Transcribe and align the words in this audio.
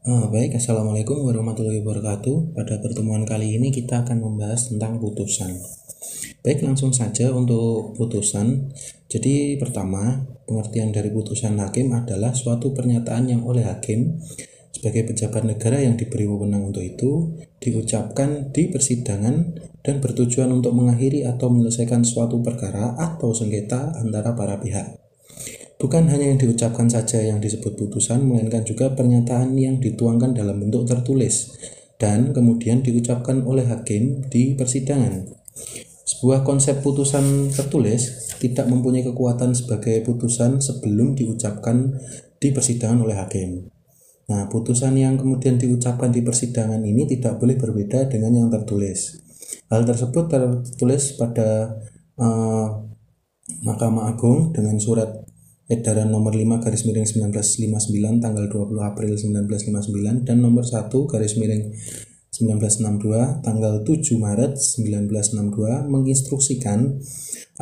Uh, 0.00 0.32
baik, 0.32 0.56
Assalamualaikum 0.56 1.28
warahmatullahi 1.28 1.84
wabarakatuh. 1.84 2.56
Pada 2.56 2.80
pertemuan 2.80 3.28
kali 3.28 3.60
ini 3.60 3.68
kita 3.68 4.00
akan 4.00 4.24
membahas 4.24 4.72
tentang 4.72 4.96
putusan. 4.96 5.52
Baik, 6.40 6.64
langsung 6.64 6.88
saja 6.96 7.28
untuk 7.36 7.92
putusan. 8.00 8.72
Jadi 9.12 9.60
pertama, 9.60 10.24
pengertian 10.48 10.88
dari 10.88 11.12
putusan 11.12 11.60
hakim 11.60 11.92
adalah 11.92 12.32
suatu 12.32 12.72
pernyataan 12.72 13.28
yang 13.28 13.44
oleh 13.44 13.68
hakim 13.68 14.16
sebagai 14.72 15.12
pejabat 15.12 15.44
negara 15.44 15.84
yang 15.84 16.00
diberi 16.00 16.24
wewenang 16.24 16.72
untuk 16.72 16.80
itu 16.80 17.36
diucapkan 17.60 18.56
di 18.56 18.72
persidangan 18.72 19.52
dan 19.84 20.00
bertujuan 20.00 20.48
untuk 20.48 20.72
mengakhiri 20.72 21.28
atau 21.28 21.52
menyelesaikan 21.52 22.08
suatu 22.08 22.40
perkara 22.40 22.96
atau 22.96 23.36
sengketa 23.36 24.00
antara 24.00 24.32
para 24.32 24.56
pihak. 24.64 25.09
Bukan 25.80 26.12
hanya 26.12 26.28
yang 26.28 26.36
diucapkan 26.36 26.92
saja 26.92 27.24
yang 27.24 27.40
disebut 27.40 27.72
putusan, 27.72 28.28
melainkan 28.28 28.60
juga 28.68 28.92
pernyataan 28.92 29.56
yang 29.56 29.80
dituangkan 29.80 30.36
dalam 30.36 30.60
bentuk 30.60 30.84
tertulis 30.84 31.56
dan 31.96 32.36
kemudian 32.36 32.84
diucapkan 32.84 33.40
oleh 33.48 33.64
hakim 33.64 34.28
di 34.28 34.52
persidangan. 34.52 35.24
Sebuah 36.04 36.44
konsep 36.44 36.84
putusan 36.84 37.48
tertulis 37.48 38.36
tidak 38.36 38.68
mempunyai 38.68 39.08
kekuatan 39.08 39.56
sebagai 39.56 40.04
putusan 40.04 40.60
sebelum 40.60 41.16
diucapkan 41.16 41.96
di 42.36 42.52
persidangan 42.52 43.00
oleh 43.00 43.16
hakim. 43.16 43.72
Nah, 44.28 44.52
putusan 44.52 45.00
yang 45.00 45.16
kemudian 45.16 45.56
diucapkan 45.56 46.12
di 46.12 46.20
persidangan 46.20 46.84
ini 46.84 47.08
tidak 47.08 47.40
boleh 47.40 47.56
berbeda 47.56 48.04
dengan 48.12 48.36
yang 48.36 48.48
tertulis. 48.52 49.16
Hal 49.72 49.88
tersebut 49.88 50.28
tertulis 50.28 51.16
pada 51.16 51.78
uh, 52.20 52.68
Mahkamah 53.64 54.12
Agung 54.12 54.52
dengan 54.52 54.76
surat 54.76 55.29
edaran 55.70 56.10
nomor 56.10 56.34
5 56.34 56.66
garis 56.66 56.82
miring 56.82 57.06
1959 57.06 58.18
tanggal 58.18 58.44
20 58.50 58.74
April 58.82 59.14
1959 59.14 60.26
dan 60.26 60.42
nomor 60.42 60.66
1 60.66 60.90
garis 60.90 61.38
miring 61.38 61.70
1962 62.34 63.46
tanggal 63.46 63.86
7 63.86 64.18
Maret 64.18 64.58
1962 64.58 65.86
menginstruksikan 65.86 66.98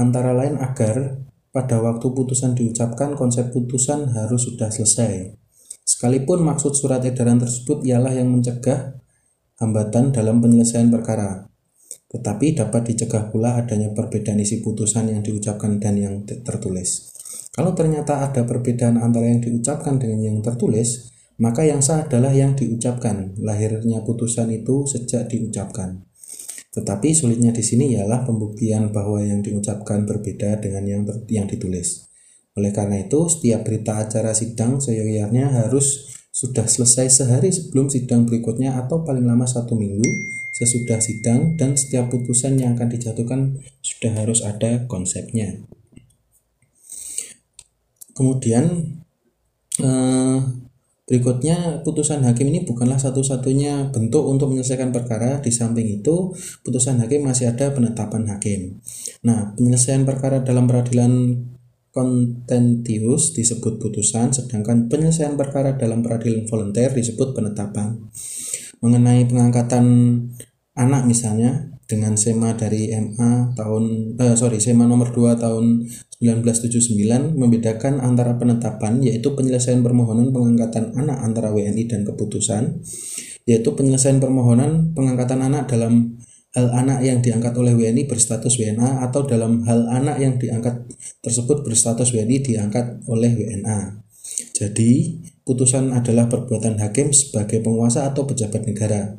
antara 0.01 0.33
lain 0.33 0.57
agar 0.57 1.21
pada 1.53 1.85
waktu 1.85 2.07
putusan 2.17 2.57
diucapkan 2.57 3.13
konsep 3.13 3.53
putusan 3.53 4.09
harus 4.17 4.49
sudah 4.49 4.73
selesai. 4.73 5.37
Sekalipun 5.85 6.45
maksud 6.45 6.77
surat 6.77 7.05
edaran 7.05 7.41
tersebut 7.41 7.85
ialah 7.85 8.13
yang 8.13 8.29
mencegah 8.33 9.01
hambatan 9.61 10.15
dalam 10.17 10.41
penyelesaian 10.41 10.89
perkara. 10.89 11.49
Tetapi 12.09 12.57
dapat 12.57 12.93
dicegah 12.93 13.29
pula 13.29 13.61
adanya 13.61 13.93
perbedaan 13.93 14.41
isi 14.41 14.65
putusan 14.65 15.13
yang 15.13 15.21
diucapkan 15.21 15.77
dan 15.77 15.97
yang 16.01 16.15
tertulis. 16.25 17.18
Kalau 17.59 17.75
ternyata 17.75 18.23
ada 18.23 18.47
perbedaan 18.47 19.03
antara 19.03 19.27
yang 19.27 19.43
diucapkan 19.43 19.99
dengan 19.99 20.23
yang 20.23 20.39
tertulis, 20.47 21.11
maka 21.43 21.67
yang 21.67 21.83
sah 21.83 22.07
adalah 22.07 22.31
yang 22.31 22.55
diucapkan. 22.55 23.35
Lahirnya 23.43 24.07
putusan 24.07 24.55
itu 24.55 24.87
sejak 24.87 25.27
diucapkan. 25.27 26.07
Tetapi 26.71 27.11
sulitnya 27.11 27.51
di 27.51 27.67
sini 27.67 27.99
ialah 27.99 28.23
pembuktian 28.23 28.95
bahwa 28.95 29.19
yang 29.19 29.43
diucapkan 29.43 30.07
berbeda 30.07 30.63
dengan 30.63 30.87
yang 30.87 31.03
yang 31.27 31.51
ditulis. 31.51 32.07
Oleh 32.55 32.71
karena 32.71 33.03
itu, 33.03 33.27
setiap 33.27 33.67
berita 33.67 34.07
acara 34.07 34.31
sidang 34.39 34.79
seyogyarnya 34.79 35.51
harus 35.51 36.15
sudah 36.31 36.71
selesai 36.71 37.11
sehari 37.11 37.51
sebelum 37.51 37.91
sidang 37.91 38.23
berikutnya 38.23 38.79
atau 38.79 39.03
paling 39.03 39.27
lama 39.27 39.51
satu 39.51 39.75
minggu 39.75 40.07
sesudah 40.55 41.03
sidang 41.03 41.59
dan 41.59 41.75
setiap 41.75 42.07
putusan 42.07 42.55
yang 42.63 42.79
akan 42.79 42.87
dijatuhkan 42.95 43.59
sudah 43.83 44.15
harus 44.15 44.47
ada 44.47 44.87
konsepnya. 44.87 45.67
Kemudian 48.19 48.67
eh, 49.79 50.39
berikutnya 51.07 51.87
putusan 51.87 52.27
hakim 52.27 52.51
ini 52.51 52.67
bukanlah 52.67 52.99
satu-satunya 52.99 53.95
bentuk 53.95 54.27
untuk 54.27 54.51
menyelesaikan 54.51 54.91
perkara. 54.91 55.39
Di 55.39 55.55
samping 55.55 56.03
itu, 56.03 56.35
putusan 56.67 56.99
hakim 56.99 57.31
masih 57.31 57.55
ada 57.55 57.71
penetapan 57.71 58.27
hakim. 58.27 58.83
Nah, 59.23 59.55
penyelesaian 59.55 60.03
perkara 60.03 60.43
dalam 60.43 60.67
peradilan 60.67 61.47
kontentius 61.95 63.39
disebut 63.39 63.79
putusan, 63.79 64.35
sedangkan 64.35 64.91
penyelesaian 64.91 65.39
perkara 65.39 65.79
dalam 65.79 66.03
peradilan 66.03 66.45
volunteer 66.51 66.91
disebut 66.91 67.39
penetapan. 67.39 68.03
Mengenai 68.83 69.27
pengangkatan 69.31 69.87
anak 70.75 71.07
misalnya, 71.07 71.78
dengan 71.89 72.21
SEMA 72.21 72.53
dari 72.53 72.93
MA 72.93 73.57
tahun 73.57 74.15
eh, 74.21 74.37
sorry 74.37 74.61
SEMA 74.61 74.85
nomor 74.85 75.09
2 75.11 75.41
tahun 75.41 75.89
1979 76.21 77.35
membedakan 77.35 78.05
antara 78.05 78.37
penetapan 78.37 79.01
yaitu 79.01 79.33
penyelesaian 79.33 79.81
permohonan 79.81 80.29
pengangkatan 80.29 80.93
anak 80.93 81.19
antara 81.25 81.49
WNI 81.49 81.89
dan 81.89 82.05
keputusan 82.05 82.85
yaitu 83.49 83.73
penyelesaian 83.73 84.21
permohonan 84.21 84.93
pengangkatan 84.93 85.41
anak 85.41 85.73
dalam 85.73 86.21
hal 86.53 86.69
anak 86.73 87.05
yang 87.05 87.25
diangkat 87.25 87.57
oleh 87.57 87.73
WNI 87.73 88.05
berstatus 88.05 88.61
WNA 88.61 89.09
atau 89.09 89.25
dalam 89.25 89.65
hal 89.65 89.89
anak 89.89 90.17
yang 90.21 90.37
diangkat 90.37 90.85
tersebut 91.25 91.65
berstatus 91.65 92.13
WNI 92.13 92.41
diangkat 92.41 93.05
oleh 93.09 93.33
WNA. 93.37 94.05
Jadi, 94.57 95.23
putusan 95.45 95.93
adalah 95.93 96.29
perbuatan 96.29 96.77
hakim 96.81 97.13
sebagai 97.13 97.65
penguasa 97.65 98.09
atau 98.09 98.29
pejabat 98.29 98.65
negara. 98.65 99.17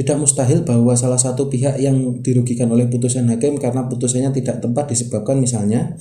Tidak 0.00 0.16
mustahil 0.16 0.64
bahwa 0.64 0.96
salah 0.96 1.20
satu 1.20 1.52
pihak 1.52 1.76
yang 1.76 2.24
dirugikan 2.24 2.72
oleh 2.72 2.88
putusan 2.88 3.28
hakim 3.28 3.60
karena 3.60 3.84
putusannya 3.84 4.32
tidak 4.32 4.64
tepat 4.64 4.96
disebabkan 4.96 5.36
misalnya 5.36 5.92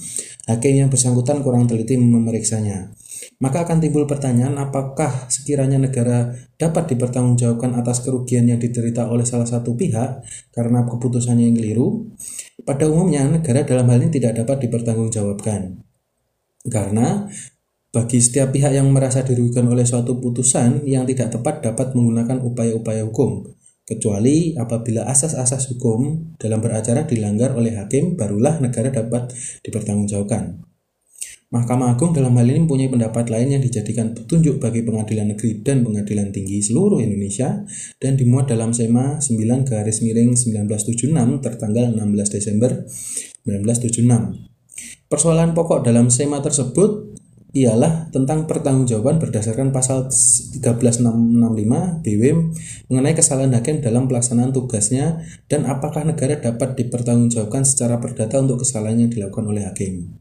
hakim 0.48 0.80
yang 0.80 0.88
bersangkutan 0.88 1.44
kurang 1.44 1.68
teliti 1.68 2.00
memeriksanya. 2.00 2.96
Maka 3.44 3.68
akan 3.68 3.84
timbul 3.84 4.08
pertanyaan 4.08 4.56
apakah 4.56 5.28
sekiranya 5.28 5.76
negara 5.76 6.32
dapat 6.56 6.96
dipertanggungjawabkan 6.96 7.76
atas 7.76 8.00
kerugian 8.00 8.48
yang 8.48 8.56
diderita 8.56 9.12
oleh 9.12 9.28
salah 9.28 9.44
satu 9.44 9.76
pihak 9.76 10.24
karena 10.56 10.88
keputusannya 10.88 11.52
yang 11.52 11.60
keliru? 11.60 12.08
Pada 12.64 12.88
umumnya 12.88 13.28
negara 13.28 13.68
dalam 13.68 13.84
hal 13.92 14.00
ini 14.00 14.16
tidak 14.16 14.40
dapat 14.40 14.64
dipertanggungjawabkan. 14.64 15.76
Karena 16.72 17.28
bagi 17.92 18.24
setiap 18.24 18.56
pihak 18.56 18.72
yang 18.72 18.88
merasa 18.96 19.28
dirugikan 19.28 19.68
oleh 19.68 19.84
suatu 19.84 20.24
putusan 20.24 20.88
yang 20.88 21.04
tidak 21.04 21.36
tepat 21.36 21.68
dapat 21.68 21.92
menggunakan 21.92 22.40
upaya-upaya 22.40 23.04
hukum 23.04 23.59
kecuali 23.90 24.54
apabila 24.54 25.10
asas-asas 25.10 25.74
hukum 25.74 26.38
dalam 26.38 26.62
beracara 26.62 27.10
dilanggar 27.10 27.58
oleh 27.58 27.74
hakim 27.74 28.14
barulah 28.14 28.62
negara 28.62 28.94
dapat 28.94 29.34
dipertanggungjawabkan. 29.66 30.70
Mahkamah 31.50 31.98
Agung 31.98 32.14
dalam 32.14 32.38
hal 32.38 32.46
ini 32.46 32.62
mempunyai 32.62 32.94
pendapat 32.94 33.34
lain 33.34 33.58
yang 33.58 33.64
dijadikan 33.66 34.14
petunjuk 34.14 34.62
bagi 34.62 34.86
pengadilan 34.86 35.34
negeri 35.34 35.66
dan 35.66 35.82
pengadilan 35.82 36.30
tinggi 36.30 36.62
seluruh 36.62 37.02
Indonesia 37.02 37.66
dan 37.98 38.14
dimuat 38.14 38.54
dalam 38.54 38.70
SEMA 38.70 39.18
9 39.18 39.66
garis 39.66 40.06
miring 40.06 40.38
1976 40.38 41.10
tertanggal 41.42 41.98
16 41.98 42.36
Desember 42.38 42.86
1976. 43.50 45.10
Persoalan 45.10 45.58
pokok 45.58 45.82
dalam 45.82 46.14
SEMA 46.14 46.38
tersebut 46.38 47.18
ialah 47.50 48.14
tentang 48.14 48.46
pertanggungjawaban 48.46 49.18
berdasarkan 49.18 49.74
pasal 49.74 50.06
1365 50.06 51.02
BW 52.06 52.24
mengenai 52.94 53.18
kesalahan 53.18 53.58
hakim 53.58 53.82
dalam 53.82 54.06
pelaksanaan 54.06 54.54
tugasnya 54.54 55.26
dan 55.50 55.66
apakah 55.66 56.06
negara 56.06 56.38
dapat 56.38 56.78
dipertanggungjawabkan 56.78 57.66
secara 57.66 57.98
perdata 57.98 58.38
untuk 58.38 58.62
kesalahan 58.62 59.02
yang 59.02 59.10
dilakukan 59.10 59.50
oleh 59.50 59.66
hakim. 59.66 60.14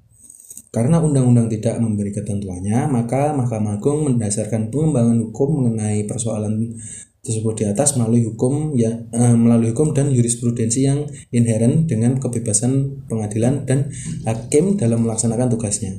Karena 0.68 1.00
undang-undang 1.00 1.48
tidak 1.48 1.80
memberi 1.80 2.12
ketentuannya, 2.12 2.92
maka 2.92 3.32
Mahkamah 3.32 3.80
Agung 3.80 4.04
mendasarkan 4.04 4.68
pengembangan 4.68 5.16
hukum 5.16 5.64
mengenai 5.64 6.04
persoalan 6.04 6.76
tersebut 7.24 7.60
di 7.60 7.64
atas 7.68 7.96
melalui 8.00 8.24
hukum 8.24 8.72
ya 8.72 9.04
eh, 9.12 9.36
melalui 9.36 9.76
hukum 9.76 9.92
dan 9.92 10.08
jurisprudensi 10.12 10.88
yang 10.88 11.04
inherent 11.28 11.84
dengan 11.84 12.16
kebebasan 12.16 13.04
pengadilan 13.04 13.68
dan 13.68 13.92
hakim 14.24 14.80
dalam 14.80 15.04
melaksanakan 15.04 15.52
tugasnya. 15.52 15.92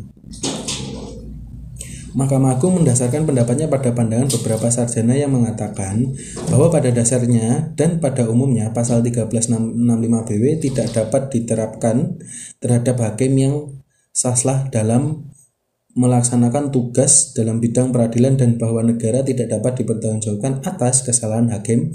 Mahkamah 2.17 2.57
Agung 2.57 2.81
mendasarkan 2.81 3.29
pendapatnya 3.29 3.69
pada 3.69 3.93
pandangan 3.93 4.33
beberapa 4.39 4.73
sarjana 4.73 5.13
yang 5.13 5.29
mengatakan 5.29 6.17
bahwa 6.49 6.73
pada 6.73 6.89
dasarnya 6.89 7.77
dan 7.77 8.01
pada 8.01 8.25
umumnya 8.25 8.73
pasal 8.73 9.05
1365 9.05 9.77
BW 10.25 10.43
tidak 10.57 10.87
dapat 10.89 11.29
diterapkan 11.29 12.17
terhadap 12.57 12.97
hakim 13.05 13.33
yang 13.37 13.55
saslah 14.09 14.65
dalam 14.73 15.29
melaksanakan 15.93 16.73
tugas 16.73 17.33
dalam 17.37 17.61
bidang 17.61 17.93
peradilan 17.93 18.37
dan 18.37 18.57
bahwa 18.57 18.85
negara 18.85 19.21
tidak 19.21 19.49
dapat 19.49 19.83
dipertanggungjawabkan 19.83 20.65
atas 20.65 21.05
kesalahan 21.05 21.49
hakim 21.53 21.93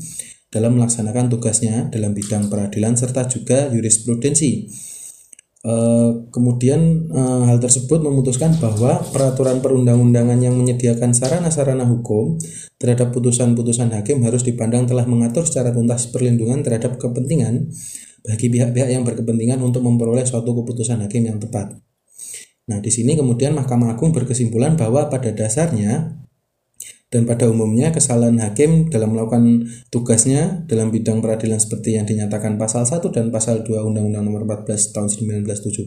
dalam 0.51 0.79
melaksanakan 0.79 1.27
tugasnya 1.27 1.91
dalam 1.91 2.15
bidang 2.15 2.47
peradilan 2.47 2.95
serta 2.95 3.27
juga 3.27 3.67
jurisprudensi 3.71 4.71
Eh, 5.65 6.11
kemudian 6.29 7.09
uh, 7.09 7.49
hal 7.49 7.57
tersebut 7.57 8.05
memutuskan 8.05 8.53
bahwa 8.61 9.01
peraturan 9.01 9.65
perundang-undangan 9.65 10.37
yang 10.37 10.61
menyediakan 10.61 11.17
sarana-sarana 11.17 11.89
hukum 11.89 12.37
terhadap 12.77 13.17
putusan-putusan 13.17 13.89
hakim 13.97 14.21
harus 14.29 14.45
dipandang 14.45 14.85
telah 14.85 15.09
mengatur 15.09 15.49
secara 15.49 15.73
tuntas 15.73 16.13
perlindungan 16.13 16.61
terhadap 16.61 17.01
kepentingan 17.01 17.73
bagi 18.29 18.53
pihak-pihak 18.53 18.93
yang 18.93 19.09
berkepentingan 19.09 19.57
untuk 19.65 19.81
memperoleh 19.81 20.29
suatu 20.29 20.53
keputusan 20.53 21.01
hakim 21.01 21.33
yang 21.33 21.41
tepat. 21.41 21.73
Nah, 22.69 22.85
di 22.85 22.93
sini 22.93 23.17
kemudian 23.17 23.57
Mahkamah 23.57 23.97
Agung 23.97 24.13
berkesimpulan 24.13 24.77
bahwa 24.77 25.09
pada 25.09 25.33
dasarnya 25.33 26.24
Dan 27.15 27.31
pada 27.31 27.47
umumnya 27.47 27.95
kesalahan 27.95 28.43
hakim 28.43 28.91
dalam 28.91 29.15
melakukan 29.15 29.71
tugasnya 29.87 30.67
dalam 30.67 30.91
bidang 30.91 31.23
peradilan 31.23 31.63
seperti 31.63 31.95
yang 31.95 32.11
dinyatakan 32.11 32.59
pasal 32.59 32.83
1 32.83 33.07
dan 33.15 33.31
pasal 33.31 33.63
2 33.63 33.71
Undang-Undang 33.71 34.27
Nomor 34.27 34.43
14 34.67 34.91
Tahun 34.91 35.07
1970 35.07 35.87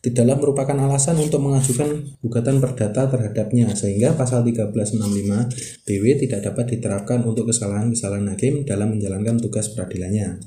tidaklah 0.00 0.36
merupakan 0.40 0.72
alasan 0.72 1.20
untuk 1.20 1.44
mengajukan 1.44 2.16
gugatan 2.24 2.64
perdata 2.64 3.12
terhadapnya 3.12 3.76
sehingga 3.76 4.16
pasal 4.16 4.40
1365 4.48 5.84
BW 5.84 6.04
tidak 6.16 6.40
dapat 6.40 6.64
diterapkan 6.72 7.28
untuk 7.28 7.52
kesalahan-kesalahan 7.52 8.32
hakim 8.32 8.64
dalam 8.64 8.96
menjalankan 8.96 9.36
tugas 9.36 9.68
peradilannya. 9.76 10.40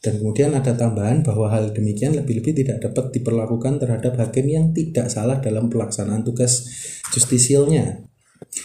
Dan 0.00 0.24
kemudian 0.24 0.56
ada 0.56 0.72
tambahan 0.72 1.20
bahwa 1.20 1.52
hal 1.52 1.76
demikian 1.76 2.16
lebih-lebih 2.16 2.64
tidak 2.64 2.80
dapat 2.80 3.12
diperlakukan 3.12 3.76
terhadap 3.76 4.16
hakim 4.16 4.48
yang 4.48 4.72
tidak 4.72 5.12
salah 5.12 5.36
dalam 5.44 5.68
pelaksanaan 5.68 6.24
tugas 6.24 6.64
justisialnya 7.12 8.08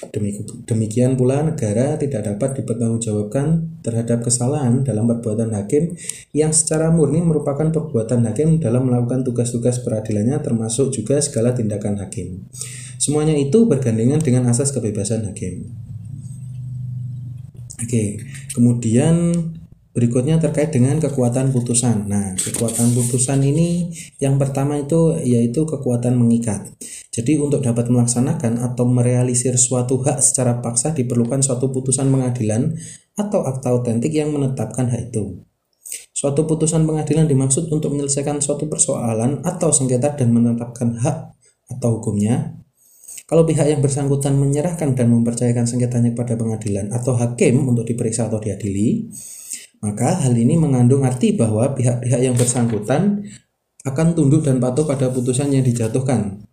Demikian 0.10 1.14
pula 1.14 1.46
negara 1.46 1.94
tidak 1.94 2.26
dapat 2.26 2.58
dipertanggungjawabkan 2.58 3.78
terhadap 3.86 4.26
kesalahan 4.26 4.82
dalam 4.82 5.06
perbuatan 5.06 5.54
hakim 5.54 5.94
yang 6.34 6.50
secara 6.50 6.90
murni 6.90 7.22
merupakan 7.22 7.70
perbuatan 7.70 8.26
hakim 8.26 8.58
dalam 8.58 8.90
melakukan 8.90 9.22
tugas-tugas 9.22 9.86
peradilannya 9.86 10.42
termasuk 10.42 10.90
juga 10.90 11.22
segala 11.22 11.54
tindakan 11.54 12.02
hakim. 12.02 12.50
Semuanya 12.98 13.38
itu 13.38 13.70
bergandengan 13.70 14.18
dengan 14.18 14.50
asas 14.50 14.74
kebebasan 14.74 15.30
hakim. 15.30 15.70
Oke, 17.80 18.20
kemudian 18.58 19.34
Berikutnya 19.90 20.38
terkait 20.38 20.70
dengan 20.70 21.02
kekuatan 21.02 21.50
putusan. 21.50 22.06
Nah, 22.06 22.38
kekuatan 22.38 22.94
putusan 22.94 23.42
ini 23.42 23.90
yang 24.22 24.38
pertama 24.38 24.78
itu 24.78 25.18
yaitu 25.18 25.66
kekuatan 25.66 26.14
mengikat. 26.14 26.62
Jadi 27.10 27.42
untuk 27.42 27.66
dapat 27.66 27.90
melaksanakan 27.90 28.62
atau 28.62 28.86
merealisir 28.86 29.58
suatu 29.58 29.98
hak 30.06 30.22
secara 30.22 30.62
paksa 30.62 30.94
diperlukan 30.94 31.42
suatu 31.42 31.74
putusan 31.74 32.06
pengadilan 32.14 32.78
atau 33.18 33.42
akta 33.42 33.74
otentik 33.74 34.14
yang 34.14 34.30
menetapkan 34.30 34.94
hak 34.94 35.10
itu. 35.10 35.42
Suatu 36.14 36.46
putusan 36.46 36.86
pengadilan 36.86 37.26
dimaksud 37.26 37.74
untuk 37.74 37.90
menyelesaikan 37.98 38.46
suatu 38.46 38.70
persoalan 38.70 39.42
atau 39.42 39.74
sengketa 39.74 40.14
dan 40.14 40.30
menetapkan 40.30 41.02
hak 41.02 41.34
atau 41.66 41.98
hukumnya. 41.98 42.62
Kalau 43.26 43.46
pihak 43.46 43.66
yang 43.66 43.82
bersangkutan 43.82 44.38
menyerahkan 44.38 44.94
dan 44.94 45.10
mempercayakan 45.10 45.66
sengketanya 45.66 46.14
kepada 46.14 46.34
pengadilan 46.38 46.90
atau 46.94 47.14
hakim 47.18 47.66
untuk 47.66 47.86
diperiksa 47.86 48.26
atau 48.26 48.42
diadili, 48.42 49.10
maka 49.80 50.20
hal 50.20 50.36
ini 50.36 50.60
mengandung 50.60 51.08
arti 51.08 51.36
bahwa 51.36 51.72
pihak-pihak 51.76 52.20
yang 52.20 52.36
bersangkutan 52.36 53.24
akan 53.88 54.08
tunduk 54.12 54.44
dan 54.44 54.60
patuh 54.60 54.84
pada 54.84 55.08
putusan 55.08 55.56
yang 55.56 55.64
dijatuhkan. 55.64 56.44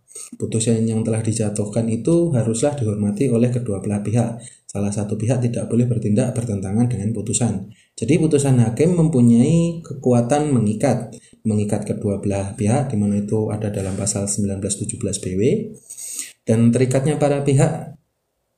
Putusan 0.40 0.87
yang 0.88 1.05
telah 1.05 1.20
dijatuhkan 1.20 1.87
itu 1.93 2.32
haruslah 2.32 2.73
dihormati 2.78 3.28
oleh 3.28 3.52
kedua 3.52 3.84
belah 3.84 4.00
pihak. 4.00 4.40
Salah 4.64 4.88
satu 4.88 5.19
pihak 5.19 5.44
tidak 5.44 5.69
boleh 5.69 5.84
bertindak 5.84 6.32
bertentangan 6.32 6.88
dengan 6.88 7.12
putusan. 7.12 7.69
Jadi 7.99 8.17
putusan 8.17 8.56
hakim 8.62 8.96
mempunyai 8.96 9.84
kekuatan 9.84 10.55
mengikat, 10.55 11.12
mengikat 11.44 11.84
kedua 11.84 12.23
belah 12.23 12.56
pihak 12.56 12.88
di 12.93 12.96
mana 12.96 13.20
itu 13.20 13.52
ada 13.52 13.69
dalam 13.69 13.93
pasal 13.99 14.25
1917 14.31 14.96
BW 14.99 15.43
dan 16.46 16.70
terikatnya 16.70 17.19
para 17.19 17.43
pihak 17.43 17.99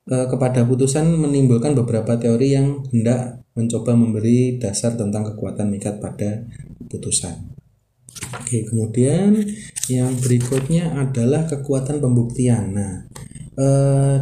kepada 0.09 0.65
putusan 0.65 1.13
menimbulkan 1.13 1.77
beberapa 1.77 2.17
teori 2.17 2.57
yang 2.57 2.81
hendak 2.89 3.45
mencoba 3.53 3.93
memberi 3.93 4.57
dasar 4.57 4.97
tentang 4.97 5.33
kekuatan 5.33 5.69
mikat 5.69 6.01
pada 6.01 6.49
putusan. 6.89 7.59
Oke, 8.41 8.65
kemudian 8.65 9.37
yang 9.89 10.17
berikutnya 10.17 10.97
adalah 10.97 11.45
kekuatan 11.45 12.01
pembuktian. 12.01 12.73
Nah, 12.73 12.93
e, 13.53 13.67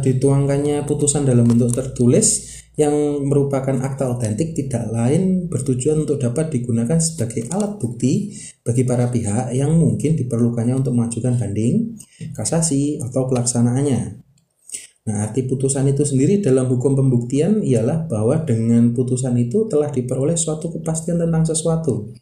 dituangkannya 0.04 0.84
putusan 0.84 1.24
dalam 1.24 1.48
bentuk 1.48 1.72
tertulis 1.72 2.58
yang 2.78 2.94
merupakan 3.26 3.74
akta 3.74 4.06
otentik 4.06 4.54
tidak 4.54 4.86
lain 4.94 5.50
bertujuan 5.50 6.06
untuk 6.06 6.22
dapat 6.22 6.52
digunakan 6.54 7.00
sebagai 7.02 7.50
alat 7.50 7.74
bukti 7.82 8.38
bagi 8.62 8.86
para 8.86 9.10
pihak 9.10 9.50
yang 9.50 9.74
mungkin 9.74 10.14
diperlukannya 10.14 10.78
untuk 10.78 10.94
mengajukan 10.94 11.34
banding, 11.40 11.98
kasasi, 12.36 13.02
atau 13.02 13.26
pelaksanaannya. 13.26 14.27
Nah, 15.08 15.24
arti 15.24 15.48
putusan 15.48 15.88
itu 15.88 16.04
sendiri 16.04 16.44
dalam 16.44 16.68
hukum 16.68 16.92
pembuktian 16.92 17.64
ialah 17.64 18.04
bahwa 18.04 18.44
dengan 18.44 18.92
putusan 18.92 19.40
itu 19.40 19.64
telah 19.64 19.88
diperoleh 19.88 20.36
suatu 20.36 20.68
kepastian 20.68 21.16
tentang 21.16 21.48
sesuatu. 21.48 22.12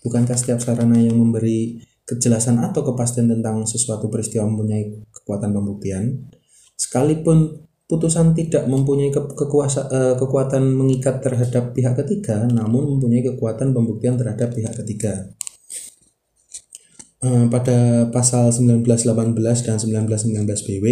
Bukankah 0.00 0.32
setiap 0.40 0.56
sarana 0.64 0.96
yang 0.96 1.20
memberi 1.20 1.84
kejelasan 2.08 2.64
atau 2.64 2.80
kepastian 2.80 3.28
tentang 3.28 3.68
sesuatu 3.68 4.08
peristiwa 4.08 4.48
mempunyai 4.48 5.04
kekuatan 5.12 5.52
pembuktian? 5.52 6.32
Sekalipun 6.80 7.68
putusan 7.84 8.32
tidak 8.32 8.64
mempunyai 8.64 9.12
ke 9.12 9.20
kekuasa, 9.36 9.92
uh, 9.92 10.14
kekuatan 10.16 10.64
mengikat 10.64 11.20
terhadap 11.20 11.76
pihak 11.76 11.92
ketiga, 12.00 12.48
namun 12.48 12.96
mempunyai 12.96 13.20
kekuatan 13.20 13.76
pembuktian 13.76 14.16
terhadap 14.16 14.56
pihak 14.56 14.72
ketiga. 14.80 15.28
Eh, 17.20 17.46
pada 17.52 18.08
pasal 18.08 18.48
1918 18.48 19.60
dan 19.68 19.76
1919 19.76 20.64
BW 20.64 20.86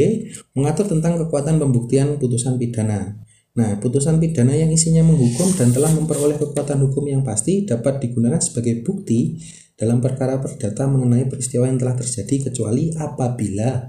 mengatur 0.53 0.85
tentang 0.85 1.17
kekuatan 1.25 1.57
pembuktian 1.57 2.21
putusan 2.21 2.61
pidana. 2.61 3.17
Nah, 3.57 3.81
putusan 3.81 4.21
pidana 4.21 4.53
yang 4.53 4.69
isinya 4.69 5.01
menghukum 5.09 5.57
dan 5.57 5.73
telah 5.73 5.89
memperoleh 5.89 6.37
kekuatan 6.37 6.85
hukum 6.85 7.09
yang 7.09 7.25
pasti 7.25 7.65
dapat 7.65 8.05
digunakan 8.05 8.37
sebagai 8.45 8.85
bukti 8.85 9.41
dalam 9.73 10.05
perkara 10.05 10.37
perdata 10.37 10.85
mengenai 10.85 11.25
peristiwa 11.33 11.65
yang 11.65 11.81
telah 11.81 11.97
terjadi 11.97 12.53
kecuali 12.53 12.93
apabila 12.93 13.89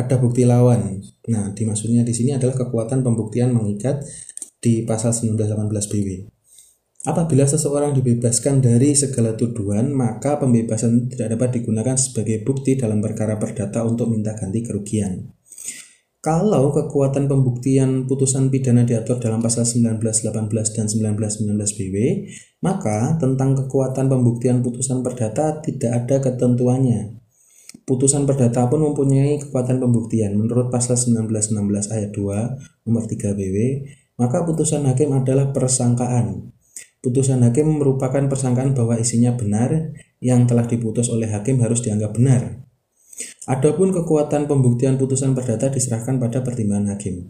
ada 0.00 0.16
bukti 0.16 0.48
lawan. 0.48 1.04
Nah, 1.28 1.52
dimaksudnya 1.52 2.00
di 2.00 2.16
sini 2.16 2.32
adalah 2.32 2.56
kekuatan 2.64 3.04
pembuktian 3.04 3.52
mengikat 3.52 4.00
di 4.56 4.88
pasal 4.88 5.12
1918 5.12 5.68
BW. 5.92 6.33
Apabila 7.04 7.44
seseorang 7.44 7.92
dibebaskan 7.92 8.64
dari 8.64 8.96
segala 8.96 9.36
tuduhan, 9.36 9.92
maka 9.92 10.40
pembebasan 10.40 11.12
tidak 11.12 11.36
dapat 11.36 11.60
digunakan 11.60 12.00
sebagai 12.00 12.40
bukti 12.40 12.80
dalam 12.80 13.04
perkara 13.04 13.36
perdata 13.36 13.84
untuk 13.84 14.08
minta 14.08 14.32
ganti 14.32 14.64
kerugian. 14.64 15.28
Kalau 16.24 16.72
kekuatan 16.72 17.28
pembuktian 17.28 18.08
putusan 18.08 18.48
pidana 18.48 18.88
diatur 18.88 19.20
dalam 19.20 19.44
pasal 19.44 19.68
1918 19.68 20.48
dan 20.72 20.88
1919 20.88 21.76
BW, 21.76 21.96
maka 22.64 23.20
tentang 23.20 23.52
kekuatan 23.52 24.08
pembuktian 24.08 24.64
putusan 24.64 25.04
perdata 25.04 25.60
tidak 25.60 26.08
ada 26.08 26.24
ketentuannya. 26.24 27.20
Putusan 27.84 28.24
perdata 28.24 28.64
pun 28.64 28.80
mempunyai 28.80 29.36
kekuatan 29.44 29.76
pembuktian 29.76 30.40
menurut 30.40 30.72
pasal 30.72 30.96
1916 30.96 31.52
ayat 31.92 32.16
2 32.16 32.88
nomor 32.88 33.04
3 33.04 33.36
BW, 33.36 33.56
maka 34.16 34.48
putusan 34.48 34.88
hakim 34.88 35.12
adalah 35.12 35.52
persangkaan 35.52 36.53
Putusan 37.04 37.44
hakim 37.44 37.68
merupakan 37.68 38.24
persangkaan 38.32 38.72
bahwa 38.72 38.96
isinya 38.96 39.36
benar 39.36 39.92
yang 40.24 40.48
telah 40.48 40.64
diputus 40.64 41.12
oleh 41.12 41.28
hakim 41.28 41.60
harus 41.60 41.84
dianggap 41.84 42.16
benar. 42.16 42.64
Adapun 43.44 43.92
kekuatan 43.92 44.48
pembuktian 44.48 44.96
putusan 44.96 45.36
perdata 45.36 45.68
diserahkan 45.68 46.16
pada 46.16 46.40
pertimbangan 46.40 46.96
hakim. 46.96 47.28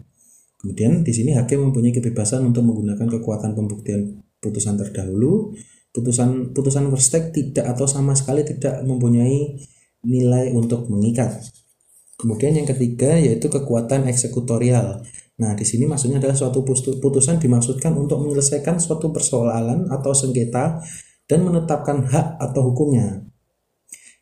Kemudian 0.63 1.03
di 1.03 1.11
sini 1.11 1.35
hakim 1.35 1.67
mempunyai 1.67 1.91
kebebasan 1.91 2.47
untuk 2.47 2.63
menggunakan 2.63 3.19
kekuatan 3.19 3.51
pembuktian 3.51 4.23
putusan 4.39 4.79
terdahulu. 4.79 5.51
Putusan 5.91 6.55
putusan 6.55 6.87
verstek 6.87 7.35
tidak 7.35 7.67
atau 7.75 7.83
sama 7.83 8.15
sekali 8.15 8.47
tidak 8.47 8.79
mempunyai 8.87 9.59
nilai 10.07 10.55
untuk 10.55 10.87
mengikat. 10.87 11.35
Kemudian 12.15 12.55
yang 12.55 12.67
ketiga 12.67 13.19
yaitu 13.19 13.51
kekuatan 13.51 14.07
eksekutorial. 14.07 15.03
Nah, 15.35 15.51
di 15.51 15.67
sini 15.67 15.83
maksudnya 15.83 16.23
adalah 16.23 16.35
suatu 16.35 16.63
putusan 16.99 17.35
dimaksudkan 17.43 17.91
untuk 17.99 18.23
menyelesaikan 18.23 18.79
suatu 18.79 19.11
persoalan 19.11 19.91
atau 19.91 20.15
sengketa 20.15 20.79
dan 21.27 21.43
menetapkan 21.43 22.07
hak 22.07 22.39
atau 22.39 22.71
hukumnya. 22.71 23.19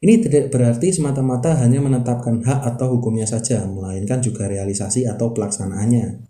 Ini 0.04 0.20
tidak 0.20 0.52
berarti 0.52 0.92
semata-mata 0.92 1.56
hanya 1.64 1.80
menetapkan 1.80 2.44
hak 2.44 2.76
atau 2.76 2.98
hukumnya 2.98 3.24
saja, 3.24 3.64
melainkan 3.70 4.20
juga 4.20 4.50
realisasi 4.50 5.08
atau 5.08 5.32
pelaksanaannya. 5.32 6.28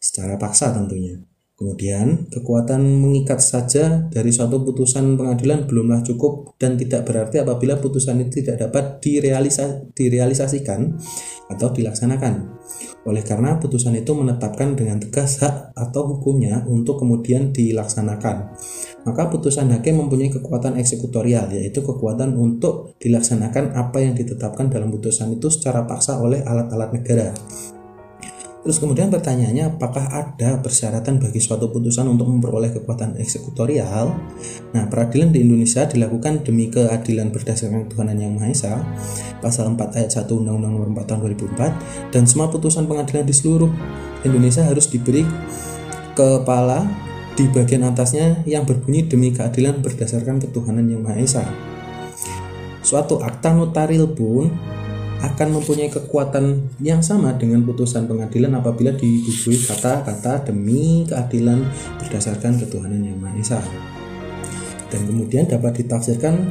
Secara 0.00 0.40
paksa 0.40 0.72
tentunya. 0.72 1.20
Kemudian, 1.62 2.26
kekuatan 2.26 2.82
mengikat 2.98 3.38
saja 3.38 4.10
dari 4.10 4.34
suatu 4.34 4.66
putusan 4.66 5.14
pengadilan 5.14 5.70
belumlah 5.70 6.02
cukup 6.02 6.58
dan 6.58 6.74
tidak 6.74 7.06
berarti 7.06 7.38
apabila 7.38 7.78
putusan 7.78 8.18
itu 8.18 8.42
tidak 8.42 8.66
dapat 8.66 8.98
direalisa 8.98 9.86
direalisasikan 9.94 10.98
atau 11.46 11.70
dilaksanakan. 11.70 12.58
Oleh 13.06 13.22
karena 13.22 13.62
putusan 13.62 13.94
itu 13.94 14.10
menetapkan 14.10 14.74
dengan 14.74 14.98
tegas 14.98 15.38
hak 15.38 15.70
atau 15.78 16.02
hukumnya 16.18 16.66
untuk 16.66 16.98
kemudian 16.98 17.54
dilaksanakan. 17.54 18.58
Maka 19.06 19.30
putusan 19.30 19.70
hakim 19.70 20.02
mempunyai 20.02 20.34
kekuatan 20.34 20.74
eksekutorial 20.82 21.46
yaitu 21.54 21.78
kekuatan 21.78 22.34
untuk 22.34 22.98
dilaksanakan 22.98 23.78
apa 23.78 24.02
yang 24.02 24.18
ditetapkan 24.18 24.66
dalam 24.66 24.90
putusan 24.90 25.30
itu 25.30 25.46
secara 25.46 25.86
paksa 25.86 26.18
oleh 26.18 26.42
alat-alat 26.42 26.90
negara. 26.90 27.30
Terus 28.62 28.78
kemudian 28.78 29.10
pertanyaannya 29.10 29.74
apakah 29.74 30.06
ada 30.06 30.62
persyaratan 30.62 31.18
bagi 31.18 31.42
suatu 31.42 31.66
putusan 31.74 32.06
untuk 32.06 32.30
memperoleh 32.30 32.70
kekuatan 32.70 33.18
eksekutorial? 33.18 34.14
Nah, 34.70 34.86
peradilan 34.86 35.34
di 35.34 35.42
Indonesia 35.42 35.82
dilakukan 35.82 36.46
demi 36.46 36.70
keadilan 36.70 37.34
berdasarkan 37.34 37.90
Tuhanan 37.90 38.22
Yang 38.22 38.32
Maha 38.38 38.48
Esa, 38.54 38.74
pasal 39.42 39.74
4 39.74 39.98
ayat 39.98 40.10
1 40.14 40.30
Undang-Undang 40.30 40.72
Nomor 40.78 40.88
4 40.94 41.10
tahun 41.10 41.20
2004 41.34 42.14
dan 42.14 42.22
semua 42.22 42.46
putusan 42.54 42.86
pengadilan 42.86 43.26
di 43.26 43.34
seluruh 43.34 43.70
Indonesia 44.22 44.62
harus 44.62 44.86
diberi 44.86 45.26
kepala 46.14 46.86
di 47.34 47.50
bagian 47.50 47.82
atasnya 47.82 48.46
yang 48.46 48.62
berbunyi 48.62 49.10
demi 49.10 49.34
keadilan 49.34 49.82
berdasarkan 49.82 50.38
ketuhanan 50.38 50.86
yang 50.86 51.02
Maha 51.02 51.18
Esa. 51.18 51.42
Suatu 52.86 53.18
akta 53.18 53.58
notaril 53.58 54.06
pun 54.06 54.54
akan 55.22 55.48
mempunyai 55.62 55.86
kekuatan 55.86 56.74
yang 56.82 56.98
sama 56.98 57.38
dengan 57.38 57.62
putusan 57.62 58.10
pengadilan 58.10 58.58
apabila 58.58 58.90
dibubuhi 58.90 59.54
kata-kata 59.62 60.50
demi 60.50 61.06
keadilan 61.06 61.62
berdasarkan 62.02 62.58
ketuhanan 62.58 63.06
yang 63.06 63.22
Maha 63.22 63.38
Esa. 63.38 63.62
Dan 64.90 65.06
kemudian 65.08 65.46
dapat 65.46 65.80
ditafsirkan 65.80 66.50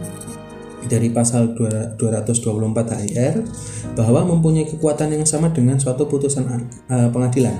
dari 0.87 1.13
pasal 1.13 1.53
224 1.53 3.05
HIR 3.05 3.35
bahwa 3.93 4.25
mempunyai 4.33 4.65
kekuatan 4.65 5.13
yang 5.13 5.27
sama 5.29 5.53
dengan 5.53 5.77
suatu 5.77 6.09
putusan 6.09 6.47
uh, 6.89 7.09
pengadilan. 7.13 7.53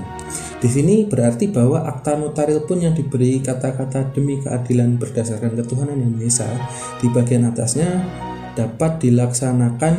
Di 0.58 0.66
sini 0.66 1.06
berarti 1.06 1.46
bahwa 1.52 1.86
akta 1.86 2.18
notaril 2.18 2.66
pun 2.66 2.82
yang 2.82 2.96
diberi 2.96 3.38
kata-kata 3.38 4.10
demi 4.10 4.42
keadilan 4.42 4.98
berdasarkan 4.98 5.54
ketuhanan 5.54 6.02
yang 6.02 6.10
Maha 6.10 6.50
di 6.98 7.06
bagian 7.14 7.46
atasnya 7.46 8.02
dapat 8.58 8.98
dilaksanakan 9.06 9.94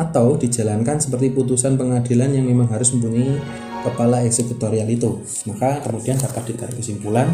atau 0.00 0.40
dijalankan 0.40 0.96
seperti 0.96 1.32
putusan 1.32 1.76
pengadilan 1.76 2.32
yang 2.32 2.48
memang 2.48 2.68
harus 2.72 2.96
mempunyai 2.96 3.36
kepala 3.82 4.24
eksekutorial 4.24 4.88
itu. 4.88 5.20
Maka 5.50 5.82
kemudian 5.84 6.16
dapat 6.16 6.54
ditarik 6.54 6.78
kesimpulan 6.78 7.28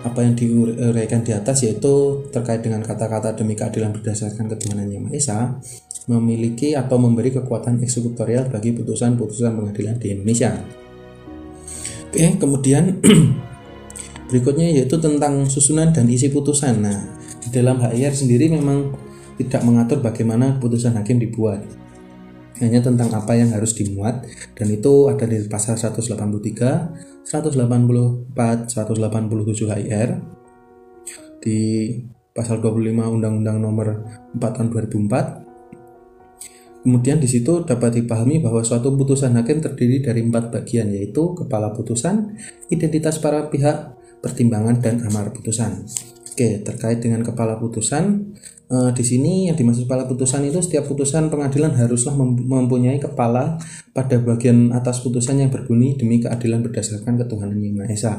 apa 0.00 0.24
yang 0.24 0.32
diuraikan 0.32 1.20
di 1.20 1.36
atas 1.36 1.60
yaitu 1.60 2.24
terkait 2.32 2.64
dengan 2.64 2.80
kata-kata 2.80 3.36
demi 3.36 3.52
keadilan 3.52 3.92
berdasarkan 3.92 4.48
ketuhanan 4.48 4.88
yang 4.88 5.04
Maha 5.04 5.16
Esa 5.18 5.38
memiliki 6.08 6.72
atau 6.72 6.96
memberi 6.96 7.28
kekuatan 7.36 7.84
eksekutorial 7.84 8.48
bagi 8.48 8.72
putusan-putusan 8.72 9.52
pengadilan 9.52 10.00
di 10.00 10.16
Indonesia. 10.16 10.56
Oke, 12.08 12.40
kemudian 12.40 12.98
berikutnya 14.32 14.72
yaitu 14.72 14.96
tentang 14.96 15.46
susunan 15.46 15.92
dan 15.92 16.08
isi 16.08 16.32
putusan. 16.32 16.80
Nah, 16.80 16.98
di 17.44 17.52
dalam 17.52 17.78
HIR 17.78 18.16
sendiri 18.16 18.48
memang 18.48 18.96
tidak 19.36 19.62
mengatur 19.68 20.00
bagaimana 20.00 20.56
keputusan 20.56 20.96
hakim 20.96 21.20
dibuat 21.20 21.60
hanya 22.60 22.84
tentang 22.84 23.08
apa 23.16 23.32
yang 23.32 23.50
harus 23.56 23.72
dimuat 23.72 24.28
dan 24.52 24.68
itu 24.68 25.08
ada 25.08 25.24
di 25.24 25.40
pasal 25.48 25.80
183, 25.80 27.24
184, 27.24 27.56
187 28.36 28.76
HIR 29.66 30.10
di 31.40 31.58
pasal 32.36 32.60
25 32.60 33.16
Undang-Undang 33.16 33.58
Nomor 33.58 33.88
4 34.36 34.40
Tahun 34.40 34.68
2004. 34.70 35.50
Kemudian 36.80 37.20
di 37.20 37.28
situ 37.28 37.60
dapat 37.64 38.00
dipahami 38.00 38.40
bahwa 38.40 38.64
suatu 38.64 38.96
putusan 38.96 39.36
hakim 39.36 39.60
terdiri 39.60 40.00
dari 40.00 40.24
empat 40.24 40.48
bagian 40.48 40.88
yaitu 40.88 41.36
kepala 41.36 41.76
putusan, 41.76 42.40
identitas 42.72 43.20
para 43.20 43.52
pihak, 43.52 43.92
pertimbangan 44.24 44.80
dan 44.80 45.04
amar 45.04 45.28
putusan. 45.32 45.84
Oke, 46.30 46.62
terkait 46.62 47.02
dengan 47.02 47.26
kepala 47.26 47.58
putusan, 47.58 48.30
uh, 48.70 48.94
di 48.94 49.02
sini 49.02 49.50
yang 49.50 49.58
dimaksud 49.58 49.90
kepala 49.90 50.06
putusan 50.06 50.46
itu 50.46 50.62
setiap 50.62 50.86
putusan 50.86 51.26
pengadilan 51.26 51.74
haruslah 51.74 52.14
mempunyai 52.16 53.02
kepala 53.02 53.58
pada 53.90 54.16
bagian 54.22 54.70
atas 54.70 55.02
putusan 55.02 55.42
yang 55.42 55.50
berbunyi 55.50 55.98
demi 55.98 56.22
keadilan 56.22 56.62
berdasarkan 56.62 57.18
ketuhanan 57.18 57.58
yang 57.58 57.74
Maha 57.74 57.90
Esa. 57.90 58.14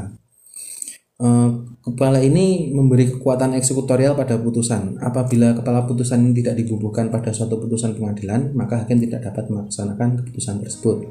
Uh, 1.21 1.71
kepala 1.85 2.19
ini 2.19 2.73
memberi 2.75 3.15
kekuatan 3.15 3.55
eksekutorial 3.55 4.19
pada 4.19 4.35
putusan. 4.41 4.99
Apabila 4.99 5.55
kepala 5.55 5.87
putusan 5.87 6.25
ini 6.25 6.43
tidak 6.43 6.59
dibubuhkan 6.59 7.07
pada 7.13 7.31
suatu 7.31 7.63
putusan 7.63 7.95
pengadilan, 7.95 8.51
maka 8.51 8.83
hakim 8.83 8.99
tidak 8.99 9.31
dapat 9.31 9.47
melaksanakan 9.47 10.19
keputusan 10.19 10.59
tersebut. 10.59 11.07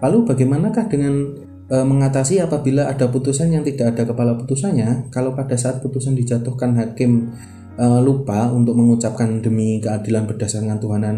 Lalu 0.00 0.18
bagaimanakah 0.30 0.86
dengan 0.86 1.34
e, 1.66 1.76
mengatasi 1.82 2.42
apabila 2.42 2.90
ada 2.90 3.06
putusan 3.10 3.54
yang 3.54 3.62
tidak 3.62 3.94
ada 3.94 4.08
kepala 4.08 4.34
putusannya? 4.38 5.10
Kalau 5.10 5.34
pada 5.34 5.54
saat 5.54 5.82
putusan 5.82 6.14
dijatuhkan 6.18 6.74
hakim 6.78 7.30
uh, 7.80 8.00
lupa 8.00 8.48
untuk 8.52 8.76
mengucapkan 8.76 9.40
demi 9.40 9.78
keadilan 9.80 10.24
berdasarkan 10.24 10.80
Tuhanan 10.80 11.16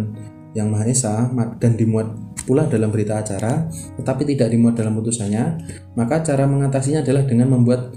yang 0.57 0.73
Maha 0.73 0.90
Esa 0.90 1.31
dan 1.62 1.78
dimuat 1.78 2.09
pula 2.49 2.64
dalam 2.67 2.88
berita 2.88 3.21
acara 3.21 3.69
tetapi 4.00 4.25
tidak 4.35 4.49
dimuat 4.49 4.75
dalam 4.75 4.97
putusannya 4.97 5.61
maka 5.95 6.25
cara 6.25 6.49
mengatasinya 6.49 7.05
adalah 7.05 7.28
dengan 7.28 7.52
membuat 7.52 7.93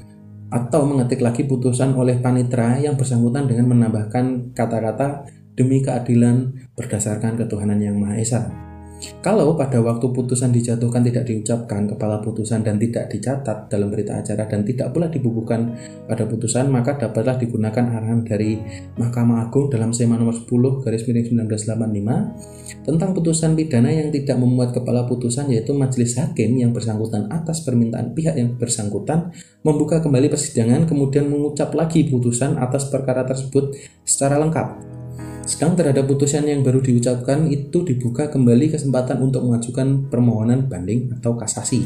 atau 0.52 0.84
mengetik 0.84 1.24
lagi 1.24 1.48
putusan 1.48 1.96
oleh 1.96 2.20
panitra 2.20 2.76
yang 2.76 3.00
bersangkutan 3.00 3.48
dengan 3.48 3.72
menambahkan 3.72 4.52
kata-kata 4.52 5.24
demi 5.56 5.80
keadilan 5.80 6.52
berdasarkan 6.76 7.40
ketuhanan 7.40 7.80
yang 7.80 7.96
Maha 7.96 8.20
Esa. 8.20 8.71
Kalau 9.22 9.58
pada 9.58 9.82
waktu 9.82 10.06
putusan 10.14 10.54
dijatuhkan 10.54 11.02
tidak 11.02 11.26
diucapkan 11.26 11.90
kepala 11.90 12.22
putusan 12.22 12.62
dan 12.62 12.78
tidak 12.78 13.10
dicatat 13.10 13.70
dalam 13.70 13.90
berita 13.90 14.22
acara 14.22 14.46
dan 14.46 14.62
tidak 14.62 14.94
pula 14.94 15.10
dibubuhkan 15.10 15.74
pada 16.06 16.30
putusan, 16.30 16.70
maka 16.70 16.98
dapatlah 16.98 17.42
digunakan 17.42 17.82
arahan 17.82 18.22
dari 18.22 18.62
Mahkamah 18.98 19.50
Agung 19.50 19.74
dalam 19.74 19.90
SEMA 19.90 20.18
nomor 20.18 20.38
10 20.38 20.86
garis 20.86 21.04
miring 21.10 21.50
1985 21.50 22.86
tentang 22.86 23.10
putusan 23.14 23.58
pidana 23.58 23.90
yang 23.90 24.10
tidak 24.14 24.38
memuat 24.38 24.74
kepala 24.74 25.06
putusan 25.10 25.50
yaitu 25.50 25.74
majelis 25.74 26.18
hakim 26.18 26.58
yang 26.58 26.72
bersangkutan 26.74 27.30
atas 27.30 27.66
permintaan 27.66 28.14
pihak 28.14 28.38
yang 28.38 28.58
bersangkutan 28.58 29.34
membuka 29.62 30.02
kembali 30.02 30.30
persidangan 30.30 30.90
kemudian 30.90 31.30
mengucap 31.30 31.74
lagi 31.78 32.06
putusan 32.10 32.58
atas 32.58 32.90
perkara 32.90 33.26
tersebut 33.26 33.78
secara 34.06 34.42
lengkap 34.42 35.01
sedang 35.46 35.74
terhadap 35.74 36.06
putusan 36.06 36.46
yang 36.46 36.62
baru 36.62 36.82
diucapkan 36.82 37.50
itu 37.50 37.84
dibuka 37.86 38.30
kembali 38.30 38.72
kesempatan 38.72 39.22
untuk 39.22 39.46
mengajukan 39.46 40.08
permohonan 40.08 40.70
banding 40.70 41.12
atau 41.18 41.38
kasasi. 41.38 41.86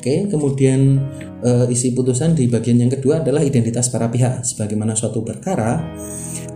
Oke, 0.00 0.32
kemudian 0.32 0.96
e, 1.44 1.50
isi 1.68 1.92
putusan 1.92 2.32
di 2.32 2.48
bagian 2.48 2.80
yang 2.80 2.88
kedua 2.88 3.20
adalah 3.20 3.44
identitas 3.44 3.92
para 3.92 4.08
pihak. 4.08 4.44
Sebagaimana 4.48 4.96
suatu 4.96 5.20
perkara, 5.20 5.80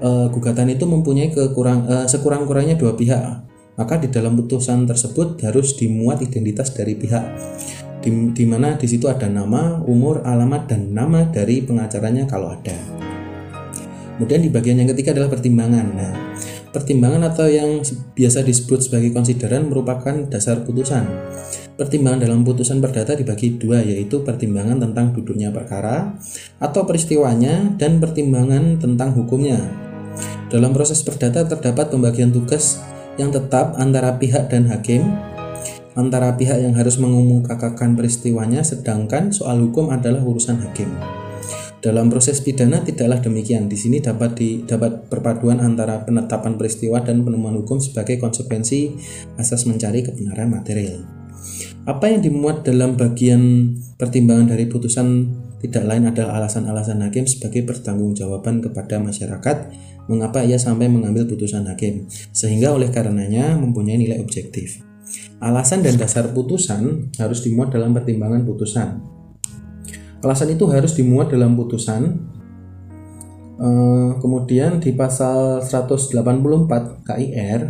e, 0.01 0.11
gugatan 0.33 0.73
itu 0.73 0.89
mempunyai 0.89 1.29
e, 1.29 1.45
sekurang-kurangnya 2.09 2.81
dua 2.81 2.97
pihak. 2.97 3.53
Maka 3.75 3.99
di 3.99 4.09
dalam 4.09 4.39
putusan 4.39 4.87
tersebut 4.87 5.43
harus 5.45 5.75
dimuat 5.77 6.23
identitas 6.23 6.73
dari 6.73 6.95
pihak 6.95 7.25
di, 8.05 8.11
di 8.37 8.45
mana 8.45 8.77
di 8.77 8.85
situ 8.85 9.09
ada 9.09 9.33
nama, 9.33 9.81
umur, 9.81 10.21
alamat 10.29 10.69
dan 10.69 10.93
nama 10.93 11.25
dari 11.25 11.65
pengacaranya 11.65 12.29
kalau 12.29 12.53
ada. 12.53 12.77
Kemudian 14.15 14.47
di 14.47 14.51
bagian 14.51 14.79
yang 14.79 14.91
ketiga 14.95 15.11
adalah 15.11 15.31
pertimbangan. 15.31 15.87
Nah, 15.91 16.13
pertimbangan 16.71 17.35
atau 17.35 17.51
yang 17.51 17.83
biasa 18.15 18.47
disebut 18.47 18.87
sebagai 18.87 19.11
konsideran 19.11 19.67
merupakan 19.67 20.15
dasar 20.31 20.63
putusan. 20.63 21.07
Pertimbangan 21.75 22.23
dalam 22.23 22.47
putusan 22.47 22.79
perdata 22.79 23.19
dibagi 23.19 23.59
dua 23.59 23.83
yaitu 23.83 24.23
pertimbangan 24.23 24.79
tentang 24.79 25.11
duduknya 25.11 25.51
perkara 25.51 26.15
atau 26.63 26.87
peristiwanya 26.87 27.75
dan 27.75 27.99
pertimbangan 27.99 28.79
tentang 28.79 29.11
hukumnya. 29.19 29.59
Dalam 30.47 30.71
proses 30.71 31.03
perdata 31.03 31.43
terdapat 31.43 31.91
pembagian 31.91 32.31
tugas 32.31 32.79
yang 33.19 33.35
tetap 33.35 33.75
antara 33.75 34.15
pihak 34.15 34.47
dan 34.47 34.71
hakim 34.71 35.03
antara 35.95 36.35
pihak 36.35 36.59
yang 36.59 36.75
harus 36.75 36.99
mengumumkakan 36.99 37.95
peristiwanya 37.95 38.67
sedangkan 38.67 39.31
soal 39.31 39.63
hukum 39.63 39.95
adalah 39.95 40.23
urusan 40.23 40.59
hakim. 40.63 40.91
Dalam 41.85 42.09
proses 42.09 42.41
pidana 42.41 42.81
tidaklah 42.81 43.21
demikian. 43.21 43.69
Di 43.69 43.77
sini 43.77 44.01
dapat 44.01 44.41
di, 44.41 44.65
dapat 44.65 45.13
perpaduan 45.13 45.61
antara 45.61 46.01
penetapan 46.01 46.57
peristiwa 46.57 47.05
dan 47.05 47.21
penemuan 47.29 47.61
hukum 47.61 47.77
sebagai 47.77 48.17
konsekuensi 48.17 48.97
asas 49.37 49.69
mencari 49.69 50.01
kebenaran 50.01 50.49
material. 50.49 51.05
Apa 51.85 52.09
yang 52.09 52.25
dimuat 52.25 52.65
dalam 52.65 52.97
bagian 52.97 53.77
pertimbangan 54.01 54.57
dari 54.57 54.65
putusan 54.65 55.29
tidak 55.61 55.85
lain 55.85 56.09
adalah 56.09 56.41
alasan-alasan 56.41 57.05
hakim 57.05 57.29
sebagai 57.29 57.69
pertanggungjawaban 57.69 58.65
kepada 58.65 58.97
masyarakat 59.05 59.57
mengapa 60.09 60.41
ia 60.41 60.57
sampai 60.57 60.89
mengambil 60.89 61.29
putusan 61.29 61.69
hakim, 61.69 62.09
sehingga 62.33 62.73
oleh 62.73 62.89
karenanya 62.89 63.61
mempunyai 63.61 64.01
nilai 64.01 64.25
objektif. 64.25 64.81
Alasan 65.45 65.85
dan 65.85 66.01
dasar 66.01 66.33
putusan 66.33 67.13
harus 67.21 67.45
dimuat 67.45 67.77
dalam 67.77 67.93
pertimbangan 67.93 68.41
putusan. 68.49 69.14
Alasan 70.25 70.57
itu 70.57 70.65
harus 70.73 70.97
dimuat 70.97 71.29
dalam 71.29 71.53
putusan. 71.53 72.33
Uh, 73.55 74.19
kemudian 74.19 74.83
di 74.83 74.97
pasal 74.97 75.63
184 75.63 77.07
KIR 77.07 77.63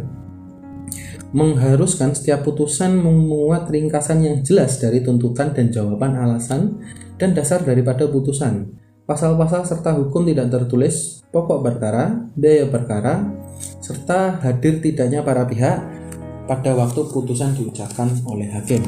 mengharuskan 1.34 2.14
setiap 2.14 2.46
putusan 2.46 2.94
memuat 2.94 3.66
ringkasan 3.66 4.22
yang 4.22 4.36
jelas 4.46 4.78
dari 4.78 5.02
tuntutan 5.02 5.50
dan 5.50 5.74
jawaban 5.74 6.14
alasan 6.14 6.78
dan 7.18 7.34
dasar 7.34 7.66
daripada 7.66 8.06
putusan. 8.06 8.70
Pasal-pasal 9.04 9.66
serta 9.66 9.92
hukum 9.98 10.24
tidak 10.24 10.48
tertulis, 10.48 11.26
pokok 11.28 11.60
perkara, 11.60 12.30
daya 12.38 12.64
perkara, 12.70 13.28
serta 13.82 14.40
hadir 14.40 14.80
tidaknya 14.80 15.20
para 15.20 15.44
pihak 15.44 15.84
pada 16.46 16.70
waktu 16.72 17.02
putusan 17.12 17.52
diucapkan 17.58 18.08
oleh 18.24 18.48
hakim. 18.48 18.80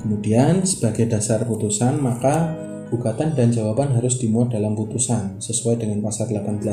Kemudian 0.00 0.62
sebagai 0.62 1.10
dasar 1.10 1.42
putusan 1.42 1.98
maka 1.98 2.67
Gugatan 2.88 3.36
dan 3.36 3.52
jawaban 3.52 3.92
harus 3.92 4.16
dimuat 4.16 4.48
dalam 4.48 4.72
putusan 4.72 5.36
sesuai 5.38 5.76
dengan 5.76 6.00
pasal 6.00 6.32
18 6.32 6.64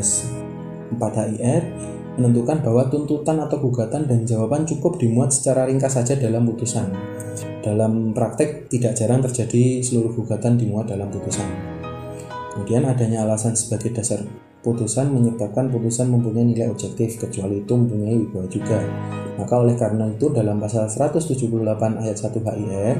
4 0.95 0.95
HIR 0.95 1.63
menentukan 2.15 2.63
bahwa 2.63 2.87
tuntutan 2.87 3.43
atau 3.43 3.59
gugatan 3.59 4.07
dan 4.07 4.23
jawaban 4.23 4.63
cukup 4.63 4.95
dimuat 4.95 5.35
secara 5.35 5.67
ringkas 5.67 5.99
saja 5.99 6.15
dalam 6.15 6.47
putusan. 6.47 6.87
Dalam 7.59 8.15
praktek 8.15 8.71
tidak 8.71 8.95
jarang 8.95 9.19
terjadi 9.19 9.83
seluruh 9.83 10.15
gugatan 10.15 10.55
dimuat 10.55 10.87
dalam 10.87 11.11
putusan. 11.11 11.47
Kemudian 12.55 12.87
adanya 12.87 13.27
alasan 13.27 13.59
sebagai 13.59 13.91
dasar 13.91 14.23
putusan 14.65 15.13
menyebabkan 15.13 15.69
putusan 15.69 16.09
mempunyai 16.09 16.49
nilai 16.49 16.73
objektif 16.73 17.21
kecuali 17.21 17.61
itu 17.61 17.73
mempunyai 17.77 18.17
wibawa 18.25 18.49
juga. 18.49 18.81
Maka 19.37 19.53
oleh 19.61 19.77
karena 19.77 20.09
itu 20.09 20.33
dalam 20.33 20.57
pasal 20.57 20.89
178 20.89 22.01
ayat 22.01 22.17
1 22.17 22.33
HIR 22.41 22.97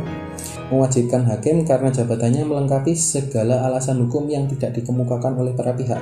mewajibkan 0.70 1.26
hakim 1.26 1.66
karena 1.66 1.90
jabatannya 1.90 2.46
melengkapi 2.46 2.94
segala 2.94 3.66
alasan 3.66 4.06
hukum 4.06 4.30
yang 4.30 4.46
tidak 4.46 4.78
dikemukakan 4.78 5.42
oleh 5.42 5.58
para 5.58 5.74
pihak 5.74 5.98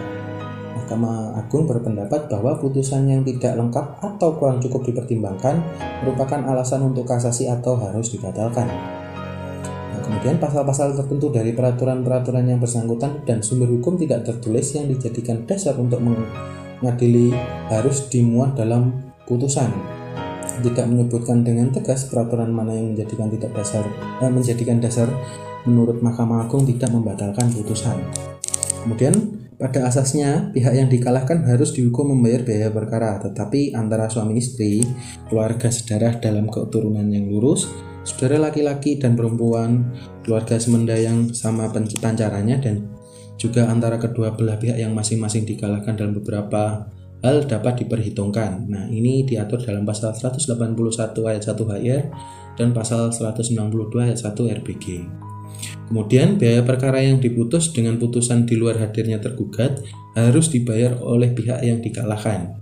Mahkamah 0.83 1.39
Agung 1.39 1.63
berpendapat 1.63 2.27
bahwa 2.27 2.59
putusan 2.59 3.07
yang 3.07 3.23
tidak 3.23 3.55
lengkap 3.55 4.03
atau 4.03 4.35
kurang 4.35 4.59
cukup 4.59 4.83
dipertimbangkan 4.83 5.63
merupakan 6.03 6.43
alasan 6.43 6.83
untuk 6.83 7.07
kasasi 7.07 7.47
atau 7.47 7.79
harus 7.79 8.11
dibatalkan. 8.11 8.67
Kemudian 10.03 10.35
pasal-pasal 10.37 10.99
tertentu 10.99 11.31
dari 11.31 11.55
peraturan-peraturan 11.55 12.43
yang 12.43 12.59
bersangkutan 12.59 13.23
dan 13.23 13.39
sumber 13.39 13.71
hukum 13.71 13.95
tidak 13.95 14.27
tertulis 14.27 14.75
yang 14.75 14.91
dijadikan 14.91 15.47
dasar 15.47 15.79
untuk 15.79 16.03
mengadili 16.03 17.31
harus 17.71 18.11
dimuat 18.11 18.59
dalam 18.59 19.15
putusan. 19.23 19.71
Tidak 20.63 20.85
menyebutkan 20.85 21.41
dengan 21.41 21.71
tegas 21.71 22.11
peraturan 22.11 22.51
mana 22.51 22.75
yang 22.75 22.93
menjadikan 22.93 23.31
tidak 23.31 23.51
dasar 23.57 23.83
eh, 24.21 24.29
menjadikan 24.29 24.77
dasar 24.77 25.07
menurut 25.63 26.03
Mahkamah 26.03 26.45
Agung 26.45 26.67
tidak 26.67 26.91
membatalkan 26.91 27.49
putusan. 27.55 27.97
Kemudian 28.83 29.42
pada 29.57 29.87
asasnya, 29.87 30.51
pihak 30.51 30.73
yang 30.73 30.89
dikalahkan 30.89 31.45
harus 31.45 31.73
dihukum 31.73 32.13
membayar 32.13 32.43
biaya 32.43 32.69
perkara, 32.73 33.21
tetapi 33.21 33.73
antara 33.73 34.09
suami 34.09 34.37
istri, 34.41 34.81
keluarga 35.29 35.69
sedarah 35.69 36.17
dalam 36.17 36.49
keturunan 36.49 37.05
yang 37.09 37.29
lurus, 37.29 37.69
saudara 38.03 38.37
laki-laki 38.37 38.99
dan 38.99 39.15
perempuan, 39.15 39.93
keluarga 40.25 40.59
semenda 40.59 40.97
yang 40.97 41.31
sama 41.31 41.71
pancarannya, 41.73 42.57
dan 42.59 42.75
juga 43.39 43.67
antara 43.67 43.97
kedua 43.97 44.35
belah 44.37 44.59
pihak 44.61 44.77
yang 44.77 44.93
masing-masing 44.93 45.43
dikalahkan 45.43 45.97
dalam 45.97 46.13
beberapa 46.15 46.87
hal 47.23 47.47
dapat 47.47 47.87
diperhitungkan. 47.87 48.67
Nah, 48.67 48.85
ini 48.91 49.23
diatur 49.23 49.63
dalam 49.63 49.87
pasal 49.87 50.11
181 50.11 51.23
ayat 51.23 51.43
1 51.43 51.55
HR 51.55 52.03
dan 52.59 52.69
pasal 52.75 53.09
192 53.09 54.05
ayat 54.05 54.19
1 54.19 54.59
RBG. 54.61 54.85
Kemudian 55.93 56.41
biaya 56.41 56.65
perkara 56.65 57.05
yang 57.05 57.21
diputus 57.21 57.69
dengan 57.69 58.01
putusan 58.01 58.49
di 58.49 58.57
luar 58.57 58.81
hadirnya 58.81 59.21
tergugat 59.21 59.77
harus 60.17 60.49
dibayar 60.49 60.97
oleh 60.97 61.37
pihak 61.37 61.61
yang 61.61 61.85
dikalahkan. 61.85 62.57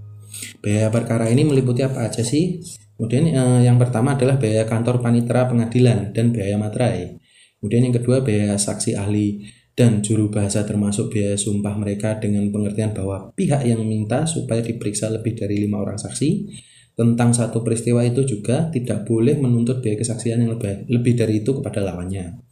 Biaya 0.60 0.92
perkara 0.92 1.32
ini 1.32 1.48
meliputi 1.48 1.80
apa 1.80 2.12
aja 2.12 2.28
sih? 2.28 2.60
Kemudian 3.00 3.32
eh, 3.32 3.72
yang 3.72 3.80
pertama 3.80 4.20
adalah 4.20 4.36
biaya 4.36 4.68
kantor 4.68 5.00
panitera 5.00 5.48
pengadilan 5.48 6.12
dan 6.12 6.36
biaya 6.36 6.60
materai. 6.60 7.24
Kemudian 7.64 7.88
yang 7.88 7.96
kedua 7.96 8.20
biaya 8.20 8.60
saksi 8.60 9.00
ahli 9.00 9.48
dan 9.80 10.04
juru 10.04 10.28
bahasa 10.28 10.68
termasuk 10.68 11.16
biaya 11.16 11.40
sumpah 11.40 11.80
mereka 11.80 12.20
dengan 12.20 12.52
pengertian 12.52 12.92
bahwa 12.92 13.32
pihak 13.32 13.64
yang 13.64 13.80
meminta 13.80 14.28
supaya 14.28 14.60
diperiksa 14.60 15.08
lebih 15.08 15.40
dari 15.40 15.56
lima 15.56 15.80
orang 15.80 15.96
saksi 15.96 16.52
tentang 17.00 17.32
satu 17.32 17.64
peristiwa 17.64 18.04
itu 18.04 18.28
juga 18.28 18.68
tidak 18.76 19.08
boleh 19.08 19.40
menuntut 19.40 19.80
biaya 19.80 19.96
kesaksian 19.96 20.44
yang 20.44 20.60
lebih, 20.60 20.84
lebih 20.92 21.16
dari 21.16 21.40
itu 21.40 21.56
kepada 21.56 21.80
lawannya. 21.80 22.51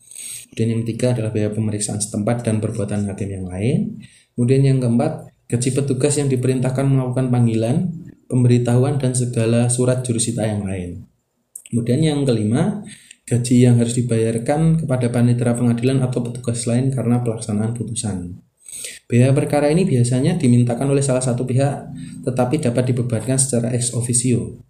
Kemudian 0.49 0.67
yang 0.75 0.81
ketiga 0.83 1.13
adalah 1.13 1.29
biaya 1.29 1.53
pemeriksaan 1.53 2.01
setempat 2.01 2.41
dan 2.41 2.57
perbuatan 2.57 3.05
hakim 3.05 3.29
yang 3.29 3.45
lain. 3.45 4.01
Kemudian 4.33 4.61
yang 4.65 4.77
keempat, 4.81 5.29
gaji 5.45 5.69
petugas 5.77 6.17
yang 6.17 6.25
diperintahkan 6.25 6.85
melakukan 6.89 7.29
panggilan, 7.29 7.93
pemberitahuan 8.25 8.97
dan 8.97 9.13
segala 9.13 9.69
surat 9.69 10.01
jurusita 10.01 10.49
yang 10.49 10.65
lain. 10.65 11.05
Kemudian 11.69 12.01
yang 12.01 12.19
kelima, 12.25 12.81
gaji 13.29 13.69
yang 13.69 13.77
harus 13.77 13.93
dibayarkan 13.93 14.81
kepada 14.81 15.13
panitera 15.13 15.53
pengadilan 15.53 16.01
atau 16.01 16.25
petugas 16.25 16.65
lain 16.65 16.89
karena 16.89 17.21
pelaksanaan 17.21 17.77
putusan. 17.77 18.41
Biaya 19.05 19.33
perkara 19.33 19.69
ini 19.69 19.85
biasanya 19.85 20.37
dimintakan 20.37 20.93
oleh 20.93 21.01
salah 21.01 21.21
satu 21.21 21.45
pihak, 21.45 21.93
tetapi 22.25 22.61
dapat 22.61 22.93
dibebankan 22.93 23.37
secara 23.37 23.73
ex 23.73 23.93
officio. 23.93 24.68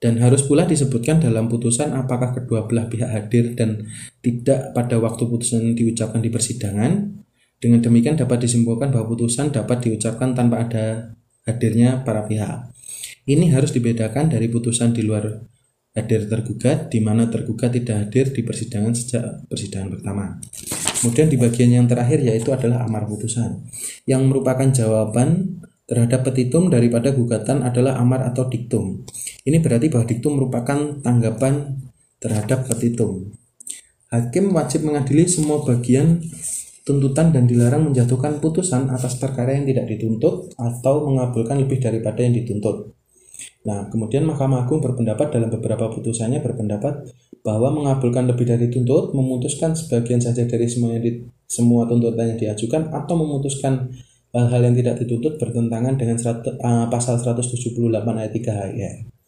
Dan 0.00 0.16
harus 0.24 0.48
pula 0.48 0.64
disebutkan 0.64 1.20
dalam 1.20 1.52
putusan 1.52 1.92
apakah 1.92 2.32
kedua 2.32 2.64
belah 2.64 2.88
pihak 2.88 3.12
hadir 3.12 3.52
dan 3.52 3.84
tidak 4.24 4.72
pada 4.72 4.96
waktu 4.96 5.28
putusan 5.28 5.76
diucapkan 5.76 6.24
di 6.24 6.32
persidangan. 6.32 7.20
Dengan 7.60 7.84
demikian 7.84 8.16
dapat 8.16 8.48
disimpulkan 8.48 8.88
bahwa 8.88 9.12
putusan 9.12 9.52
dapat 9.52 9.84
diucapkan 9.84 10.32
tanpa 10.32 10.64
ada 10.64 11.12
hadirnya 11.44 12.00
para 12.00 12.24
pihak. 12.24 12.72
Ini 13.28 13.52
harus 13.52 13.76
dibedakan 13.76 14.32
dari 14.32 14.48
putusan 14.48 14.96
di 14.96 15.04
luar 15.04 15.44
hadir 15.92 16.24
tergugat, 16.24 16.88
di 16.88 17.04
mana 17.04 17.28
tergugat 17.28 17.76
tidak 17.76 18.08
hadir 18.08 18.32
di 18.32 18.40
persidangan 18.40 18.96
sejak 18.96 19.44
persidangan 19.50 20.00
pertama. 20.00 20.40
Kemudian 21.00 21.28
di 21.28 21.36
bagian 21.36 21.70
yang 21.76 21.86
terakhir 21.90 22.24
yaitu 22.24 22.54
adalah 22.54 22.86
amar 22.88 23.04
putusan, 23.04 23.68
yang 24.08 24.24
merupakan 24.24 24.70
jawaban 24.72 25.60
terhadap 25.90 26.22
petitum 26.22 26.70
daripada 26.70 27.10
gugatan 27.10 27.66
adalah 27.66 27.98
amar 27.98 28.22
atau 28.22 28.46
diktum. 28.46 29.02
Ini 29.40 29.58
berarti 29.64 29.88
bahwa 29.88 30.04
diktum 30.04 30.32
merupakan 30.36 30.78
tanggapan 31.00 31.80
terhadap 32.20 32.68
petitum. 32.68 33.32
Hakim 34.12 34.52
wajib 34.52 34.84
mengadili 34.84 35.24
semua 35.24 35.64
bagian 35.64 36.20
tuntutan 36.84 37.30
dan 37.30 37.46
dilarang 37.46 37.88
menjatuhkan 37.88 38.42
putusan 38.42 38.90
atas 38.90 39.16
perkara 39.16 39.54
yang 39.54 39.64
tidak 39.64 39.86
dituntut 39.86 40.52
atau 40.58 41.06
mengabulkan 41.08 41.62
lebih 41.62 41.80
daripada 41.80 42.20
yang 42.20 42.34
dituntut. 42.34 42.92
Nah, 43.64 43.88
kemudian 43.88 44.24
Mahkamah 44.24 44.64
Agung 44.64 44.80
berpendapat 44.80 45.32
dalam 45.32 45.48
beberapa 45.52 45.88
putusannya 45.92 46.40
berpendapat 46.40 47.12
bahwa 47.40 47.72
mengabulkan 47.72 48.28
lebih 48.28 48.48
dari 48.48 48.68
tuntut, 48.68 49.16
memutuskan 49.16 49.72
sebagian 49.72 50.20
saja 50.20 50.44
dari 50.44 50.68
semua 50.68 50.96
di, 51.00 51.24
semua 51.48 51.88
tuntutan 51.88 52.36
yang 52.36 52.38
diajukan 52.40 52.92
atau 52.92 53.14
memutuskan 53.16 53.88
hal-hal 54.32 54.60
yang 54.64 54.76
tidak 54.76 54.94
dituntut 55.04 55.40
bertentangan 55.40 55.96
dengan 55.96 56.16
serat, 56.20 56.44
uh, 56.44 56.86
pasal 56.88 57.16
178 57.20 57.76
ayat 58.16 58.32
3 58.32 58.60
HIR. 58.74 59.19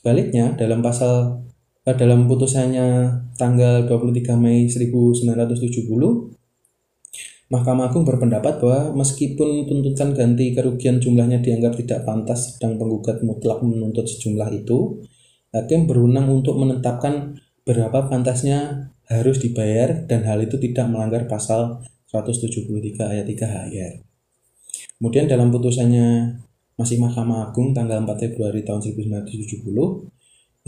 Sebaliknya, 0.00 0.56
dalam 0.56 0.80
pasal 0.80 1.44
uh, 1.84 1.96
dalam 2.00 2.24
putusannya 2.24 3.12
tanggal 3.36 3.84
23 3.84 4.32
Mei 4.40 4.64
1970, 4.64 6.40
Mahkamah 7.52 7.92
Agung 7.92 8.08
berpendapat 8.08 8.64
bahwa 8.64 9.04
meskipun 9.04 9.68
tuntutan 9.68 10.16
ganti 10.16 10.56
kerugian 10.56 11.04
jumlahnya 11.04 11.44
dianggap 11.44 11.76
tidak 11.76 12.08
pantas 12.08 12.56
sedang 12.56 12.80
penggugat 12.80 13.20
mutlak 13.20 13.60
menuntut 13.60 14.08
sejumlah 14.08 14.48
itu, 14.56 15.04
hakim 15.52 15.84
berwenang 15.84 16.32
untuk 16.32 16.56
menetapkan 16.56 17.36
berapa 17.68 18.08
pantasnya 18.08 18.88
harus 19.04 19.36
dibayar 19.36 20.08
dan 20.08 20.24
hal 20.24 20.40
itu 20.40 20.56
tidak 20.56 20.88
melanggar 20.88 21.28
pasal 21.28 21.84
173 22.08 22.70
ayat 23.04 23.26
3 23.28 23.36
HIR. 23.36 23.92
Kemudian 24.96 25.28
dalam 25.28 25.52
putusannya 25.52 26.40
masih 26.80 26.96
Mahkamah 26.96 27.52
Agung 27.52 27.76
tanggal 27.76 28.00
4 28.00 28.16
Februari 28.16 28.64
tahun 28.64 28.80
1970, 28.80 29.68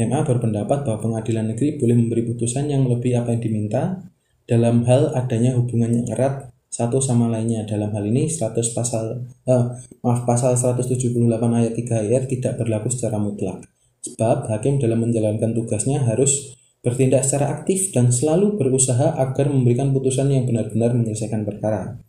MA 0.05 0.21
berpendapat 0.25 0.85
bahwa 0.85 0.99
pengadilan 1.01 1.57
negeri 1.57 1.81
boleh 1.81 1.97
memberi 1.97 2.29
putusan 2.29 2.69
yang 2.69 2.85
lebih 2.85 3.17
apa 3.17 3.33
yang 3.33 3.41
diminta 3.41 4.05
dalam 4.45 4.85
hal 4.85 5.17
adanya 5.17 5.57
hubungan 5.57 6.05
yang 6.05 6.07
erat 6.13 6.53
satu 6.73 7.01
sama 7.01 7.29
lainnya. 7.29 7.65
Dalam 7.69 7.93
hal 7.93 8.05
ini 8.09 8.29
100 8.29 8.77
pasal 8.77 9.25
eh, 9.49 9.65
maaf 10.05 10.25
pasal 10.25 10.57
178 10.57 11.13
ayat 11.53 11.73
3 11.77 12.05
ayat 12.09 12.25
tidak 12.29 12.61
berlaku 12.61 12.89
secara 12.89 13.21
mutlak. 13.21 13.65
Sebab 14.03 14.49
hakim 14.53 14.81
dalam 14.81 15.05
menjalankan 15.05 15.53
tugasnya 15.57 16.03
harus 16.03 16.57
bertindak 16.83 17.23
secara 17.23 17.55
aktif 17.55 17.95
dan 17.95 18.11
selalu 18.11 18.59
berusaha 18.59 19.15
agar 19.15 19.47
memberikan 19.47 19.95
putusan 19.95 20.33
yang 20.35 20.49
benar-benar 20.49 20.97
menyelesaikan 20.97 21.47
perkara. 21.47 22.03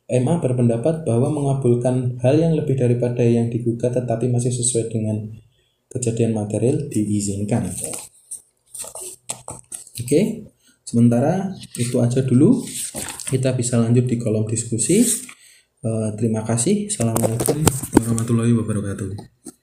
MA 0.08 0.36
berpendapat 0.40 1.04
bahwa 1.04 1.28
mengabulkan 1.28 2.16
hal 2.24 2.40
yang 2.40 2.56
lebih 2.56 2.80
daripada 2.80 3.20
yang 3.24 3.52
digugat 3.52 3.92
tetapi 3.92 4.32
masih 4.32 4.56
sesuai 4.56 4.88
dengan 4.88 5.28
kejadian 5.92 6.32
material 6.32 6.88
diizinkan. 6.88 7.68
Oke, 9.98 10.48
sementara 10.88 11.52
itu 11.76 12.00
aja 12.00 12.24
dulu. 12.24 12.64
Kita 13.28 13.52
bisa 13.52 13.76
lanjut 13.76 14.08
di 14.08 14.16
kolom 14.16 14.48
diskusi. 14.48 15.04
Uh, 15.84 16.16
terima 16.16 16.48
kasih. 16.48 16.88
Assalamualaikum 16.88 17.60
warahmatullahi 17.92 18.56
wabarakatuh. 18.56 19.57